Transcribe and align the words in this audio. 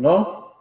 No? 0.00 0.52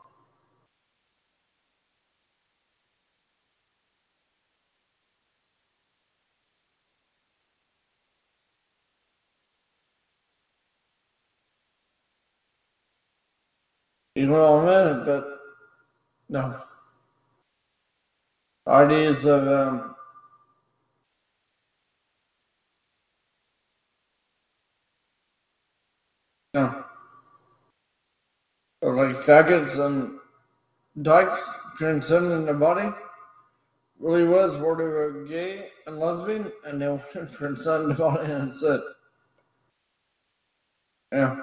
You 14.15 14.27
know 14.27 14.57
what 14.63 14.69
I 14.69 14.93
mean? 14.95 15.05
But 15.05 15.39
no. 16.29 16.61
Ideas 18.67 19.25
of 19.25 19.47
um, 19.47 19.95
no. 26.55 26.84
Like 28.81 29.17
faggots 29.23 29.77
and 29.77 30.19
dykes 31.01 31.41
transcending 31.77 32.45
the 32.45 32.53
body 32.53 32.89
really 33.99 34.25
was 34.25 34.55
where 34.55 34.75
they 34.75 34.83
were 34.83 35.25
gay 35.27 35.69
and 35.87 35.97
lesbian 35.97 36.51
and 36.65 36.81
they 36.81 36.87
were 37.15 37.27
transcend 37.33 37.91
the 37.91 37.95
body 37.95 38.31
and 38.31 38.53
it. 38.63 38.81
Yeah. 41.11 41.41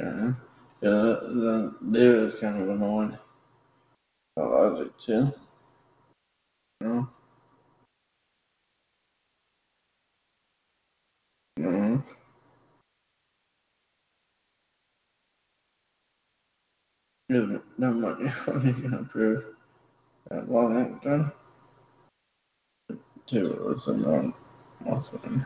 Yeah. 0.00 0.32
Yeah, 0.82 1.16
then 1.22 1.74
David 1.90 2.24
is 2.34 2.40
kind 2.40 2.62
of 2.62 2.68
annoying. 2.68 3.18
I 4.36 4.42
like 4.42 4.98
too. 4.98 5.32
You 6.82 6.88
know? 6.88 7.08
Mm-hmm. 11.58 11.96
Yeah, 17.36 17.58
that 17.78 18.18
be 18.18 18.30
funny 18.30 18.72
to 18.72 18.98
improve. 18.98 19.44
That 20.30 20.48
one 20.48 20.78
ain't 20.78 21.02
done. 21.02 21.32
Two 23.26 23.62
was 23.66 23.86
annoying. 23.88 24.32
Awesome. 24.86 25.44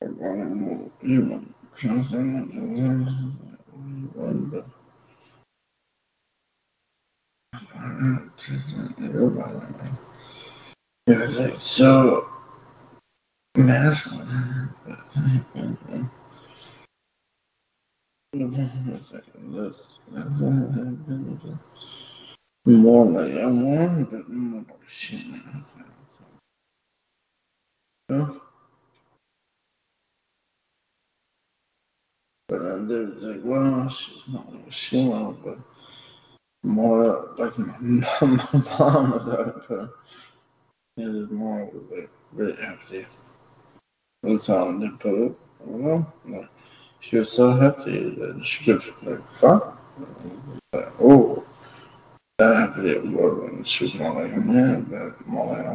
One 0.00 0.90
human. 1.00 1.54
One, 4.14 4.50
but. 4.52 4.66
It 11.06 11.18
was 11.18 11.38
like 11.38 11.60
so 11.60 12.28
masculine. 13.56 14.74
But 14.86 14.98
it's 15.14 15.16
like 15.56 15.86
this. 15.88 16.04
More 18.34 18.50
like 23.04 23.32
I 23.32 23.46
want, 23.46 24.10
but 24.10 24.28
more 24.28 24.64
shit. 24.88 25.20
Yeah. 28.10 28.28
But 32.48 32.62
then 32.62 32.88
there's 32.88 33.22
like, 33.22 33.40
well, 33.44 33.88
she's 33.88 34.22
not 34.26 34.52
like 34.52 34.72
Sheila, 34.72 35.32
but 35.44 35.58
more 36.64 37.34
like 37.38 37.56
my, 37.56 37.78
my 37.78 38.08
mom 38.20 39.12
was 39.12 39.26
like, 39.26 39.68
but 39.68 39.90
it 40.96 41.08
is 41.08 41.30
more 41.30 41.70
like 41.92 42.10
really 42.32 42.60
hefty. 42.60 43.06
That's 44.24 44.46
how 44.46 44.70
I 44.70 44.78
did 44.80 44.98
put 44.98 45.14
it. 45.14 45.38
I 45.62 45.66
don't 45.66 46.06
know. 47.12 47.16
Like, 47.16 47.16
she 47.16 47.16
was 47.16 47.32
so 47.32 47.52
hefty 47.56 48.10
that 48.16 48.44
she 48.44 48.64
could 48.64 48.82
like 49.02 49.20
fuck. 49.40 49.78
Like, 50.72 50.92
oh, 51.00 51.44
that 52.38 52.56
hefty 52.56 52.90
it 52.90 53.04
was 53.04 53.42
when 53.42 53.64
she 53.64 53.84
was 53.84 53.94
more 53.94 54.22
like 54.22 54.32
a 54.34 54.40
man, 54.40 54.84
but 54.84 55.26
more 55.26 55.46
like 55.46 55.66
a 55.66 55.74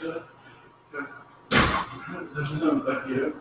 there's 0.00 0.16
a, 0.16 0.24
there's 2.34 2.50
another 2.50 2.80
back 2.80 3.06
here. 3.06 3.32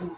tempo 0.00 0.16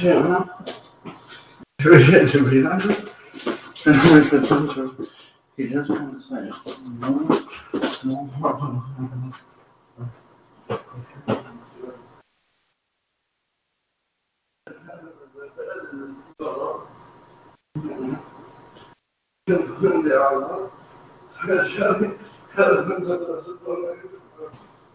Yeah. 0.00 0.44
Appreciate 1.78 2.30
to 2.30 2.50
be 2.50 2.66
honest. 2.66 3.02
Potential. 3.84 4.96
He 5.56 5.66
just 5.68 5.90
wants 5.90 6.28
to 6.28 6.34
say 6.34 6.50
no, 7.00 7.10
no 8.04 8.30
problem. 8.40 9.32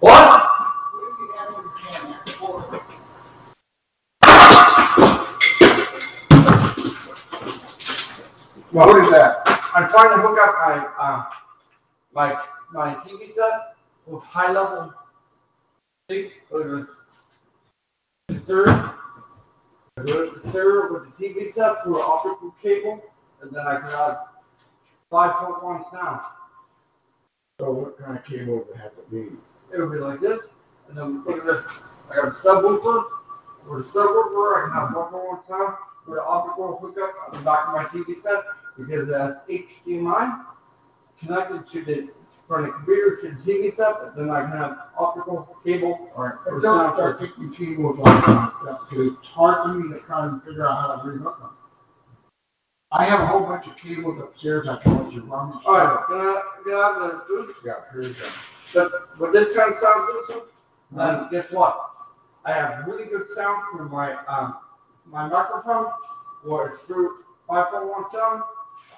What? 0.00 0.42
What 8.72 9.02
is 9.02 9.10
that? 9.10 9.42
I'm 9.74 9.88
trying 9.88 10.10
to 10.10 10.22
hook 10.22 10.38
up 10.38 10.54
my, 10.58 10.86
uh, 10.98 11.24
my, 12.12 12.38
my 12.72 12.94
TV 12.96 13.32
set 13.32 13.74
with 14.06 14.22
high 14.22 14.52
level. 14.52 14.92
See, 16.10 16.30
look 16.50 16.66
at 16.66 16.86
this. 18.28 18.44
Sir, 18.44 18.92
sir, 20.52 20.92
with 20.92 21.04
the 21.04 21.12
TV 21.18 21.50
set 21.50 21.82
through 21.82 21.96
an 21.96 22.04
optical 22.06 22.54
cable, 22.62 23.02
and 23.40 23.50
then 23.50 23.66
I 23.66 23.80
can 23.80 23.90
have 23.90 24.18
five 25.10 25.32
point 25.36 25.64
one 25.64 25.84
sound. 25.90 26.20
So 27.58 27.72
what 27.72 27.98
kind 27.98 28.18
of 28.18 28.24
cable 28.26 28.58
would 28.58 28.68
it 28.68 28.76
have 28.76 28.94
to 28.96 29.02
be? 29.10 29.36
It 29.72 29.80
would 29.80 29.92
be 29.92 29.98
like 29.98 30.20
this, 30.20 30.42
and 30.88 30.96
then 30.96 31.24
look 31.24 31.38
at 31.38 31.46
this. 31.46 31.66
I 32.10 32.16
got 32.16 32.28
a 32.28 32.30
subwoofer. 32.30 33.04
With 33.68 33.86
a 33.86 33.88
subwoofer, 33.88 34.56
I 34.56 34.60
can 34.64 34.72
have 34.72 34.94
one 34.94 35.12
more 35.12 35.34
one 35.34 35.44
sound 35.44 35.74
with 36.06 36.18
an 36.18 36.24
optical 36.26 36.78
hookup 36.78 37.14
on 37.26 37.38
the 37.38 37.44
back 37.44 37.66
of 37.66 37.74
my 37.74 37.84
TV 37.84 38.20
set 38.20 38.44
because 38.76 39.08
it 39.08 39.12
has 39.12 39.36
HDMI 39.48 40.44
connected 41.18 41.68
to 41.70 41.84
the 41.84 42.08
from 42.46 42.62
the 42.62 42.70
computer 42.70 43.16
to 43.22 43.28
the 43.30 43.52
TV 43.52 43.74
set. 43.74 43.94
But 44.00 44.16
then 44.16 44.30
I 44.30 44.42
can 44.42 44.52
have 44.52 44.78
optical 44.96 45.56
cable 45.64 46.10
or 46.14 46.40
but 46.44 46.60
don't 46.62 46.94
start 46.94 47.18
picking 47.18 47.52
cables 47.52 47.98
like 47.98 48.24
that, 48.24 48.78
because 48.88 49.14
it's 49.14 49.26
hard 49.26 49.62
for 49.62 49.74
me 49.74 49.92
to 49.94 50.00
kind 50.04 50.36
of 50.36 50.44
figure 50.44 50.66
out 50.66 50.80
how 50.80 50.96
to 50.96 51.08
rehook 51.08 51.40
them. 51.40 51.50
I 52.92 53.04
have 53.04 53.20
a 53.20 53.26
whole 53.26 53.40
bunch 53.40 53.66
of 53.66 53.76
cables 53.76 54.20
upstairs 54.22 54.68
I 54.68 54.76
can 54.76 55.02
let 55.02 55.12
you 55.12 55.22
run. 55.22 55.60
All 55.66 55.74
right, 55.74 56.06
can 56.06 56.16
I, 56.16 56.42
can 56.62 56.72
I 56.72 56.76
have 56.76 57.12
the 57.12 57.24
food? 57.26 57.54
Yeah, 57.64 57.74
here's 57.92 58.16
them. 58.16 58.32
But 58.76 59.18
with 59.18 59.32
this 59.32 59.56
kind 59.56 59.72
of 59.72 59.78
sound 59.78 60.06
system, 60.18 60.42
then 60.92 61.28
guess 61.30 61.50
what? 61.50 61.80
I 62.44 62.52
have 62.52 62.86
really 62.86 63.06
good 63.06 63.26
sound 63.34 63.62
through 63.72 63.88
my 63.88 64.14
um 64.26 64.58
my 65.06 65.26
microphone, 65.28 65.86
or 66.46 66.68
it's 66.68 66.82
through 66.82 67.24
5.1 67.48 68.12
sound. 68.12 68.42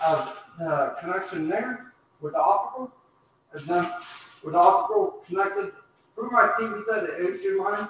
Uh, 0.04 0.32
the 0.58 0.96
connection 1.00 1.48
there 1.48 1.92
with 2.20 2.32
the 2.32 2.40
optical, 2.40 2.90
and 3.52 3.66
then 3.68 3.88
with 4.42 4.54
the 4.54 4.58
optical 4.58 5.22
connected 5.28 5.72
through 6.16 6.30
my 6.30 6.48
TV 6.58 6.84
set 6.84 7.04
at 7.04 7.20
HDMI. 7.20 7.88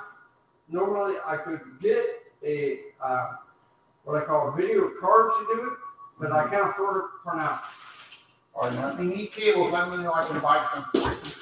Normally, 0.69 1.15
I 1.25 1.39
could 1.39 1.61
get 1.81 2.05
a 2.45 2.81
uh, 3.03 3.33
what 4.05 4.23
I 4.23 4.27
call 4.27 4.49
a 4.49 4.53
video 4.53 4.91
card 5.01 5.33
to 5.39 5.55
do 5.55 5.69
it, 5.69 5.79
but 6.21 6.33
I 6.33 6.49
can't 6.49 6.69
afford 6.69 6.99
it 6.99 7.05
for 7.25 7.35
now. 7.35 7.63
Alright, 8.55 8.75
now 8.75 9.01
you 9.01 9.09
need 9.09 9.33
cables, 9.33 9.73
let 9.73 9.91
me 9.91 9.99
know, 9.99 10.13
I 10.13 10.27
can 10.27 10.41
buy 10.41 10.67
some. 10.93 11.38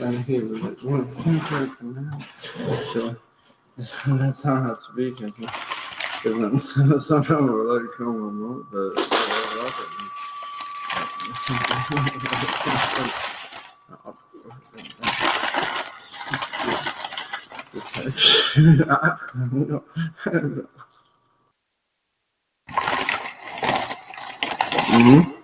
And 0.00 0.24
he 0.24 0.38
was 0.40 0.60
like, 0.60 0.78
one 0.80 1.14
contract 1.16 1.72
from 1.78 1.94
now. 1.94 2.18
So 2.94 3.16
that's 4.16 4.42
how 4.42 4.54
I 4.54 4.74
speak. 4.80 5.18
Because 5.18 7.06
sometimes 7.06 7.50
we're 7.50 7.80
like, 7.80 7.90
come 7.96 8.16
on, 8.24 8.66
but. 8.72 8.94
Mm-hmm. 24.90 25.20
That's 25.20 25.28
why 25.28 25.37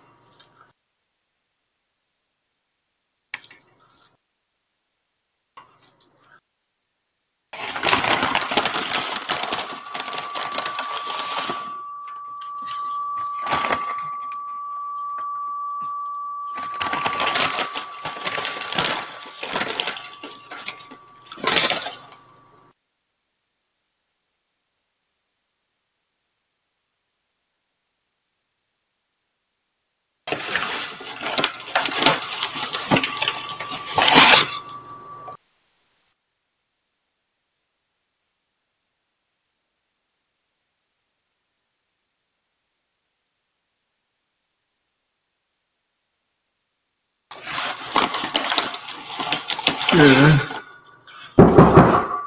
Yeah. 49.95 50.39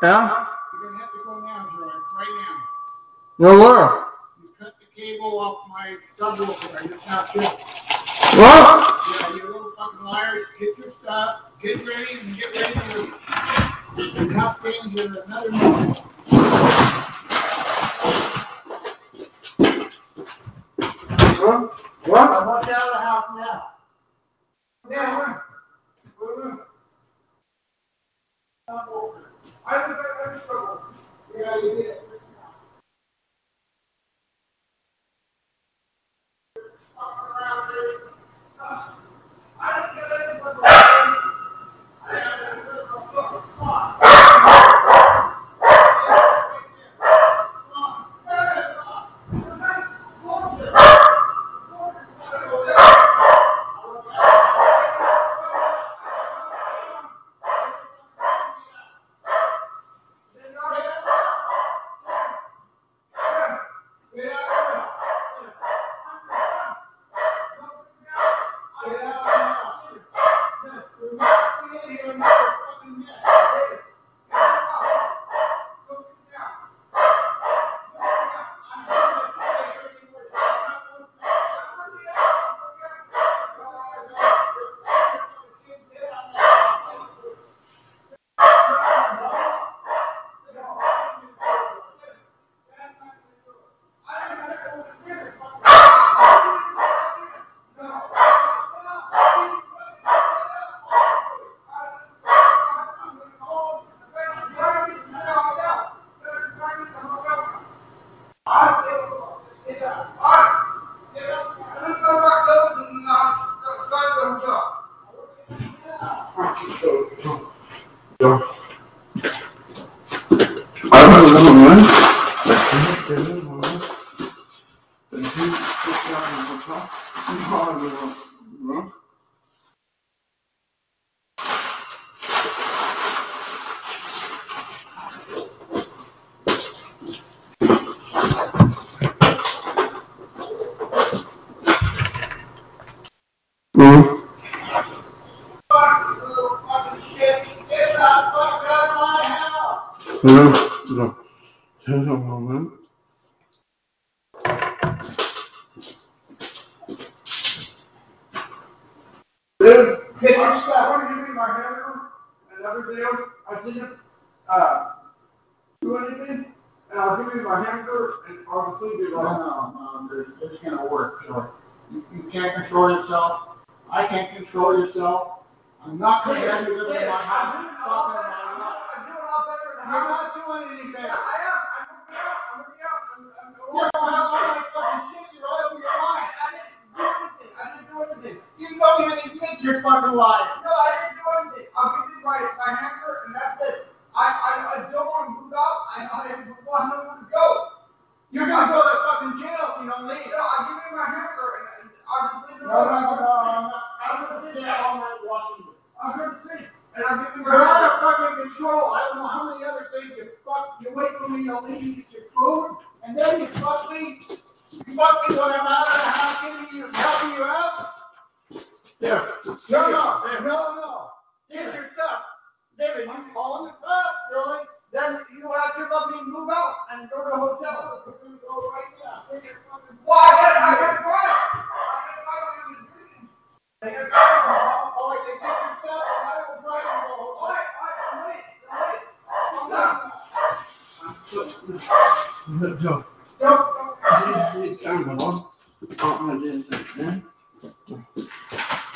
Yeah? 0.01 0.45
You're 0.71 0.89
gonna 0.89 0.99
have 0.99 1.11
to 1.11 1.19
go 1.25 1.39
now, 1.39 1.67
George, 1.77 1.91
right 2.15 2.35
now. 2.39 2.55
No, 3.39 3.59
where? 3.59 4.05
You 4.41 4.49
cut 4.57 4.73
the 4.79 4.85
cable 4.95 5.37
off 5.37 5.67
my 5.67 5.97
subwoofer, 6.17 6.85
it's 6.89 7.05
not 7.05 7.33
good. 7.33 7.43
What? 7.43 8.95
Yeah, 9.19 9.35
you 9.35 9.43
little 9.47 9.73
fucking 9.77 9.99
liars, 9.99 10.45
get 10.57 10.77
your 10.77 10.93
stuff, 11.03 11.41
get 11.61 11.85
ready, 11.85 12.19
and 12.21 12.37
get 12.37 12.55
ready 12.55 12.73
to 12.73 13.01
leave. 13.01 14.17
And 14.17 14.31
help 14.31 14.61
things 14.61 15.01
in 15.01 15.17
another 15.17 15.51
minute. 15.51 15.97
What? 21.37 21.79
What? 22.05 22.29
I 22.31 22.45
want 22.45 22.69
out 22.69 22.87
of 22.87 22.93
the 22.93 22.99
house 22.99 23.25
now. 23.35 23.63
Now, 24.89 24.89
yeah. 24.89 25.46
I 28.69 30.39
struggle. 30.43 30.83
Yeah, 31.37 31.55
you 31.55 31.75
did. 31.75 32.06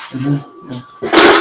Şimdi, 0.09 0.39
evet. 0.65 1.40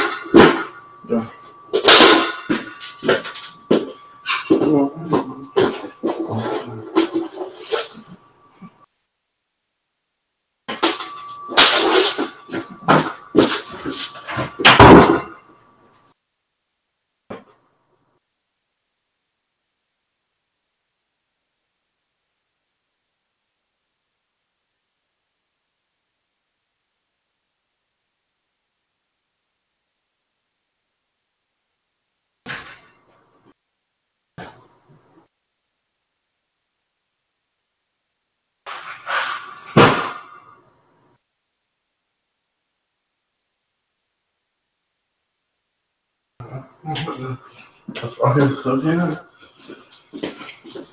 I 48.37 48.63
said, 48.63 48.83
yeah. 48.85 49.17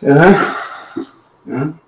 Yeah. 0.02 0.64
Yeah. 1.46 1.64
Uh, 1.64 1.87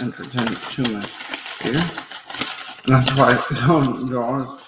I 0.00 0.04
wouldn't 0.04 0.36
entertain 0.36 0.56
too 0.70 0.92
much 0.94 1.12
here. 1.62 1.80
And 2.84 2.94
that's 2.94 3.16
why 3.18 3.32
I 3.32 3.54
told 3.66 4.08
you 4.10 4.22
all, 4.22 4.60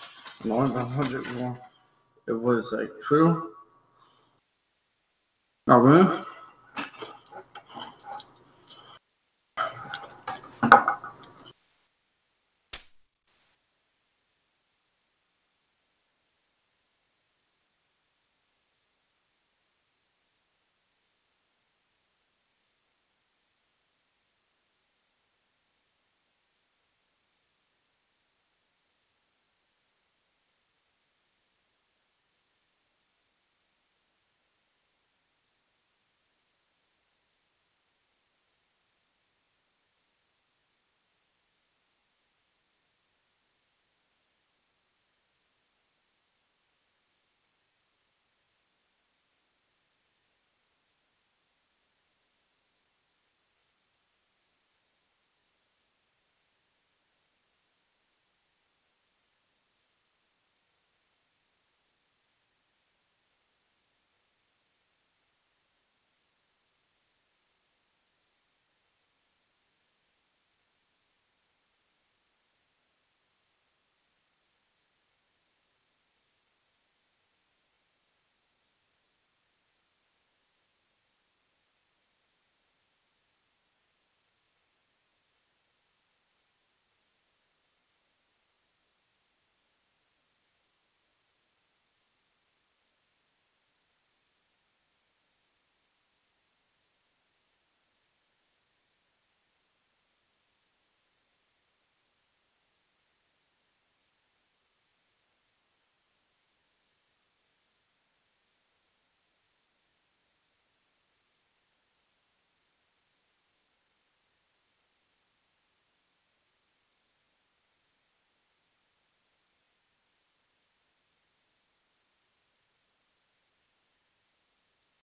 Lord, 0.44 0.74
the 0.74 0.84
hundred 0.84 1.26
more, 1.34 1.58
it 2.28 2.32
was 2.32 2.72
like 2.72 2.90
true. 3.02 3.52
Oh, 5.68 5.78
really? 5.78 6.24